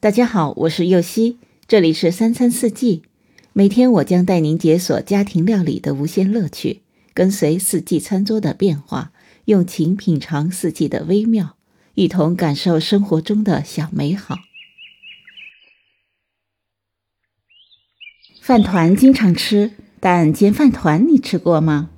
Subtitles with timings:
[0.00, 3.02] 大家好，我是右希，这里是三餐四季。
[3.52, 6.82] 每天我将带您解锁家庭料理的无限乐趣，
[7.12, 9.10] 跟随四季餐桌的变化，
[9.46, 11.56] 用情品尝四季的微妙，
[11.94, 14.38] 一同感受生活中的小美好。
[18.40, 21.90] 饭团经常吃，但煎饭团你吃过吗？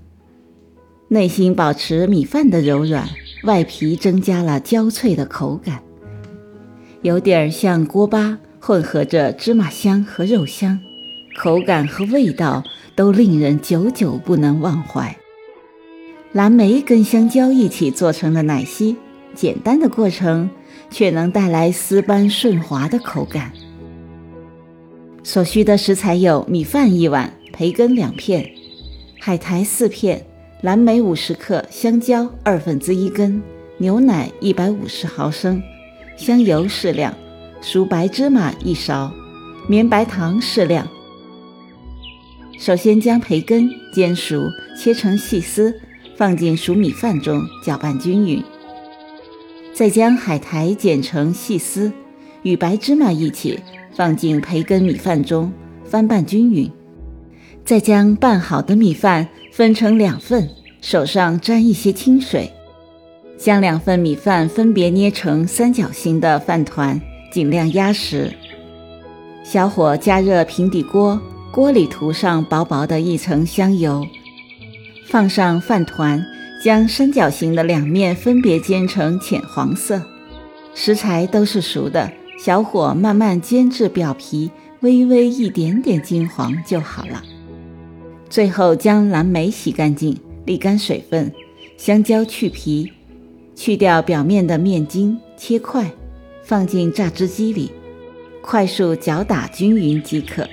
[1.09, 3.07] 内心保持米饭的柔软，
[3.45, 5.83] 外皮增加了焦脆的口感。
[7.03, 10.79] 有点像锅巴，混合着芝麻香和肉香，
[11.39, 12.63] 口感和味道
[12.95, 15.17] 都令人久久不能忘怀。
[16.33, 18.97] 蓝莓跟香蕉一起做成的奶昔，
[19.35, 20.51] 简单的过程
[20.91, 23.51] 却能带来丝般顺滑的口感。
[25.23, 28.47] 所需的食材有米饭一碗、培根两片、
[29.19, 30.23] 海苔四片、
[30.61, 33.41] 蓝莓五十克、香蕉二分之一根、
[33.79, 35.63] 牛奶一百五十毫升。
[36.21, 37.15] 香油适量，
[37.63, 39.11] 熟白芝麻一勺，
[39.67, 40.87] 绵白糖适量。
[42.59, 44.47] 首先将培根煎熟，
[44.79, 45.75] 切成细丝，
[46.17, 48.45] 放进熟米饭中搅拌均匀。
[49.73, 51.91] 再将海苔剪成细丝，
[52.43, 53.59] 与白芝麻一起
[53.97, 55.51] 放进培根米饭中
[55.87, 56.71] 翻拌均匀。
[57.65, 60.51] 再将拌好的米饭分成两份，
[60.83, 62.53] 手上沾一些清水。
[63.41, 67.01] 将两份米饭分别捏成三角形的饭团，
[67.33, 68.31] 尽量压实。
[69.43, 71.19] 小火加热平底锅，
[71.51, 74.07] 锅里涂上薄薄的一层香油，
[75.07, 76.23] 放上饭团，
[76.63, 80.03] 将三角形的两面分别煎成浅黄色。
[80.75, 87.23] 食材都是熟的，小火慢慢煎至表皮微微一点点金黄就好了。
[88.29, 91.33] 最后将蓝莓洗干净，沥干水分，
[91.79, 92.93] 香蕉去皮。
[93.61, 95.93] 去掉表面的面筋，切块，
[96.43, 97.71] 放进榨汁机里，
[98.41, 100.49] 快速搅打均匀即可。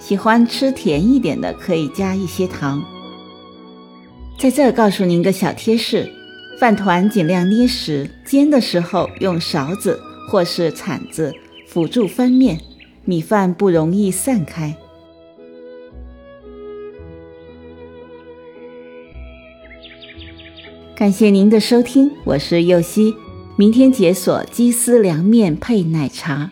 [0.00, 2.82] 喜欢吃甜一点的，可以加一些糖。
[4.40, 6.10] 在这告诉您个小贴士：
[6.58, 9.96] 饭团尽量捏实，煎的时候用勺子
[10.28, 11.32] 或是铲子
[11.68, 12.60] 辅助翻面，
[13.04, 14.76] 米饭不容易散开。
[20.96, 23.14] 感谢您的收听，我是右希。
[23.54, 26.50] 明天解锁鸡丝凉面配奶茶。